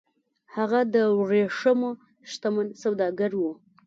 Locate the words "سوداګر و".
2.83-3.43